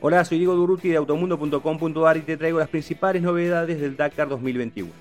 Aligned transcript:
Hola, 0.00 0.24
soy 0.24 0.38
Diego 0.38 0.54
Duruti 0.54 0.90
de 0.90 0.96
automundo.com.ar 0.96 2.16
y 2.16 2.20
te 2.20 2.36
traigo 2.36 2.60
las 2.60 2.68
principales 2.68 3.20
novedades 3.20 3.80
del 3.80 3.96
Dakar 3.96 4.28
2021. 4.28 4.92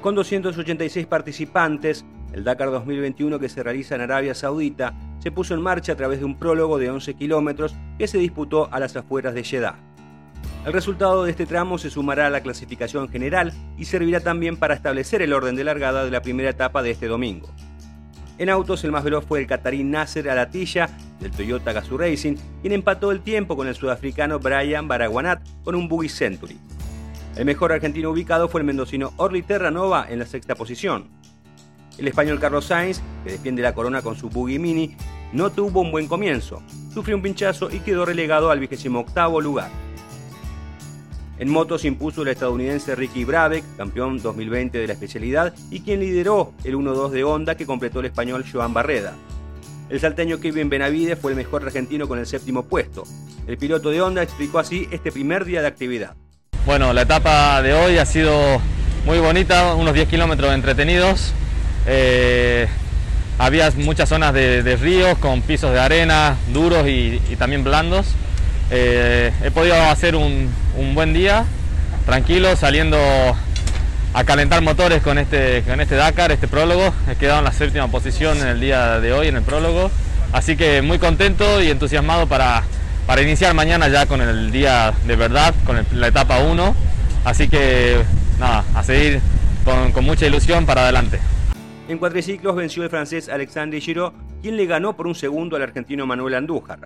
Con 0.00 0.16
286 0.16 1.06
participantes, 1.06 2.04
el 2.32 2.42
Dakar 2.42 2.72
2021 2.72 3.38
que 3.38 3.48
se 3.48 3.62
realiza 3.62 3.94
en 3.94 4.00
Arabia 4.00 4.34
Saudita 4.34 4.94
se 5.20 5.30
puso 5.30 5.54
en 5.54 5.62
marcha 5.62 5.92
a 5.92 5.96
través 5.96 6.18
de 6.18 6.24
un 6.24 6.36
prólogo 6.36 6.78
de 6.78 6.90
11 6.90 7.14
kilómetros 7.14 7.76
que 7.98 8.08
se 8.08 8.18
disputó 8.18 8.68
a 8.72 8.80
las 8.80 8.96
afueras 8.96 9.32
de 9.32 9.44
Jeddah. 9.44 9.95
El 10.66 10.72
resultado 10.72 11.22
de 11.22 11.30
este 11.30 11.46
tramo 11.46 11.78
se 11.78 11.90
sumará 11.90 12.26
a 12.26 12.30
la 12.30 12.40
clasificación 12.40 13.08
general 13.08 13.52
y 13.78 13.84
servirá 13.84 14.18
también 14.18 14.56
para 14.56 14.74
establecer 14.74 15.22
el 15.22 15.32
orden 15.32 15.54
de 15.54 15.62
largada 15.62 16.04
de 16.04 16.10
la 16.10 16.22
primera 16.22 16.50
etapa 16.50 16.82
de 16.82 16.90
este 16.90 17.06
domingo. 17.06 17.48
En 18.36 18.50
autos, 18.50 18.82
el 18.82 18.90
más 18.90 19.04
veloz 19.04 19.24
fue 19.24 19.38
el 19.38 19.46
catarí 19.46 19.84
Nasser 19.84 20.28
Alatilla 20.28 20.88
del 21.20 21.30
Toyota 21.30 21.72
Gazoo 21.72 21.98
Racing, 21.98 22.34
quien 22.62 22.72
empató 22.72 23.12
el 23.12 23.20
tiempo 23.20 23.56
con 23.56 23.68
el 23.68 23.76
sudafricano 23.76 24.40
Brian 24.40 24.88
Baraguanat 24.88 25.40
con 25.62 25.76
un 25.76 25.86
Buggy 25.86 26.08
Century. 26.08 26.58
El 27.36 27.44
mejor 27.44 27.70
argentino 27.70 28.10
ubicado 28.10 28.48
fue 28.48 28.60
el 28.60 28.66
mendocino 28.66 29.12
Orly 29.18 29.42
Terranova 29.42 30.06
en 30.10 30.18
la 30.18 30.26
sexta 30.26 30.56
posición. 30.56 31.10
El 31.96 32.08
español 32.08 32.40
Carlos 32.40 32.64
Sainz, 32.64 33.00
que 33.22 33.30
defiende 33.30 33.62
la 33.62 33.72
corona 33.72 34.02
con 34.02 34.16
su 34.16 34.30
Buggy 34.30 34.58
Mini, 34.58 34.96
no 35.32 35.50
tuvo 35.50 35.82
un 35.82 35.92
buen 35.92 36.08
comienzo, 36.08 36.60
sufrió 36.92 37.14
un 37.14 37.22
pinchazo 37.22 37.70
y 37.70 37.78
quedó 37.78 38.04
relegado 38.04 38.50
al 38.50 38.58
vigésimo 38.58 38.98
octavo 38.98 39.40
lugar. 39.40 39.85
En 41.38 41.50
motos 41.50 41.84
impuso 41.84 42.22
el 42.22 42.28
estadounidense 42.28 42.94
Ricky 42.94 43.24
Brabeck, 43.24 43.62
campeón 43.76 44.22
2020 44.22 44.78
de 44.78 44.86
la 44.86 44.94
especialidad, 44.94 45.54
y 45.70 45.80
quien 45.80 46.00
lideró 46.00 46.54
el 46.64 46.76
1-2 46.76 47.10
de 47.10 47.24
Honda 47.24 47.56
que 47.56 47.66
completó 47.66 48.00
el 48.00 48.06
español 48.06 48.44
Joan 48.50 48.72
Barreda. 48.72 49.12
El 49.90 50.00
salteño 50.00 50.40
Kevin 50.40 50.70
Benavide 50.70 51.14
fue 51.14 51.32
el 51.32 51.36
mejor 51.36 51.62
argentino 51.62 52.08
con 52.08 52.18
el 52.18 52.26
séptimo 52.26 52.62
puesto. 52.64 53.04
El 53.46 53.58
piloto 53.58 53.90
de 53.90 54.00
Honda 54.00 54.22
explicó 54.22 54.58
así 54.58 54.88
este 54.90 55.12
primer 55.12 55.44
día 55.44 55.60
de 55.60 55.66
actividad. 55.66 56.14
Bueno, 56.64 56.94
la 56.94 57.02
etapa 57.02 57.60
de 57.60 57.74
hoy 57.74 57.98
ha 57.98 58.06
sido 58.06 58.32
muy 59.04 59.18
bonita, 59.18 59.74
unos 59.74 59.92
10 59.92 60.08
kilómetros 60.08 60.54
entretenidos. 60.54 61.34
Eh, 61.86 62.66
había 63.38 63.70
muchas 63.76 64.08
zonas 64.08 64.32
de, 64.32 64.76
ríos 64.80 65.18
con 65.18 65.42
pisos 65.42 65.70
de 65.70 65.80
arena 65.80 66.36
duros 66.54 66.88
y 66.88 67.20
también 67.38 67.62
blandos. 67.62 68.16
Eh, 68.70 69.32
he 69.44 69.50
podido 69.50 69.76
hacer 69.76 70.16
un, 70.16 70.50
buen 70.94 71.12
día, 71.12 71.44
tranquilo, 72.04 72.56
saliendo 72.56 72.98
a 74.12 74.24
calentar 74.24 74.62
motores 74.62 75.02
con 75.02 75.18
este, 75.18 75.62
con 75.62 75.80
este 75.80 75.94
Dakar, 75.94 76.32
este 76.32 76.48
prólogo. 76.48 76.92
He 77.10 77.16
quedado 77.16 77.38
en 77.38 77.44
la 77.44 77.52
séptima 77.52 77.88
posición 77.88 78.38
en 78.38 78.48
el 78.48 78.60
día 78.60 78.98
de 79.00 79.12
hoy 79.12 79.28
en 79.28 79.36
el 79.36 79.42
prólogo. 79.42 79.90
Así 80.32 80.56
que 80.56 80.82
muy 80.82 80.98
contento 80.98 81.62
y 81.62 81.70
entusiasmado 81.70 82.26
para, 82.26 82.64
para 83.06 83.22
iniciar 83.22 83.54
mañana 83.54 83.88
ya 83.88 84.06
con 84.06 84.20
el 84.20 84.50
día 84.50 84.92
de 85.06 85.16
verdad, 85.16 85.54
con 85.64 85.84
la 85.92 86.08
etapa 86.08 86.40
1. 86.40 86.74
Así 87.24 87.48
que 87.48 87.98
nada, 88.40 88.64
a 88.74 88.82
seguir 88.82 89.20
con, 89.64 89.92
con 89.92 90.04
mucha 90.04 90.26
ilusión 90.26 90.66
para 90.66 90.82
adelante. 90.82 91.20
En 91.88 91.98
cuatriciclos 91.98 92.56
venció 92.56 92.82
el 92.82 92.90
francés 92.90 93.28
Alexandre 93.28 93.80
Giraud, 93.80 94.12
quien 94.42 94.56
le 94.56 94.66
ganó 94.66 94.96
por 94.96 95.06
un 95.06 95.14
segundo 95.14 95.54
al 95.54 95.62
argentino 95.62 96.04
Manuel 96.04 96.34
Andújar. 96.34 96.80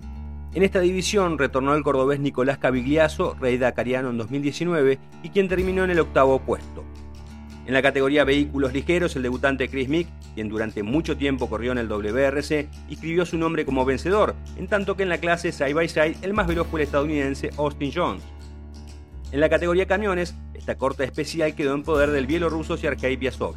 En 0.52 0.64
esta 0.64 0.80
división 0.80 1.38
retornó 1.38 1.74
el 1.74 1.84
cordobés 1.84 2.18
Nicolás 2.18 2.58
Cavigliazo, 2.58 3.36
rey 3.40 3.56
dakariano 3.56 4.10
en 4.10 4.18
2019 4.18 4.98
y 5.22 5.28
quien 5.28 5.46
terminó 5.46 5.84
en 5.84 5.90
el 5.90 6.00
octavo 6.00 6.40
puesto. 6.40 6.82
En 7.66 7.74
la 7.74 7.82
categoría 7.82 8.24
vehículos 8.24 8.72
ligeros, 8.72 9.14
el 9.14 9.22
debutante 9.22 9.68
Chris 9.68 9.88
Mick, 9.88 10.08
quien 10.34 10.48
durante 10.48 10.82
mucho 10.82 11.16
tiempo 11.16 11.48
corrió 11.48 11.70
en 11.70 11.78
el 11.78 11.86
WRC, 11.86 12.68
inscribió 12.88 13.24
su 13.24 13.38
nombre 13.38 13.64
como 13.64 13.84
vencedor, 13.84 14.34
en 14.56 14.66
tanto 14.66 14.96
que 14.96 15.04
en 15.04 15.08
la 15.08 15.18
clase 15.18 15.52
Side 15.52 15.74
by 15.74 15.88
Side 15.88 16.16
el 16.22 16.34
más 16.34 16.48
veloz 16.48 16.66
fue 16.66 16.80
el 16.80 16.86
estadounidense 16.86 17.50
Austin 17.56 17.92
Jones. 17.94 18.22
En 19.30 19.38
la 19.38 19.48
categoría 19.48 19.86
camiones, 19.86 20.34
esta 20.54 20.76
corta 20.76 21.04
especial 21.04 21.54
quedó 21.54 21.74
en 21.74 21.84
poder 21.84 22.10
del 22.10 22.26
bielorruso 22.26 22.76
Sergei 22.76 23.16
Piasov. 23.16 23.54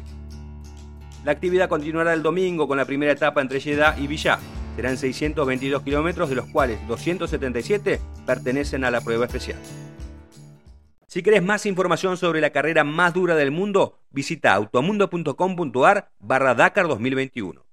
La 1.24 1.32
actividad 1.32 1.68
continuará 1.68 2.12
el 2.12 2.22
domingo 2.22 2.68
con 2.68 2.76
la 2.76 2.84
primera 2.84 3.10
etapa 3.10 3.40
entre 3.40 3.58
Jeddah 3.58 3.96
y 3.98 4.06
Villá, 4.06 4.38
Serán 4.76 4.96
622 4.96 5.82
kilómetros, 5.82 6.28
de 6.28 6.36
los 6.36 6.46
cuales 6.46 6.78
277 6.88 8.00
pertenecen 8.26 8.84
a 8.84 8.90
la 8.90 9.00
prueba 9.00 9.26
especial. 9.26 9.58
Si 11.06 11.22
querés 11.22 11.44
más 11.44 11.64
información 11.64 12.16
sobre 12.16 12.40
la 12.40 12.50
carrera 12.50 12.82
más 12.82 13.14
dura 13.14 13.36
del 13.36 13.52
mundo, 13.52 14.00
visita 14.10 14.52
automundo.com.ar 14.54 16.10
barra 16.18 16.54
Dakar 16.54 16.88
2021. 16.88 17.64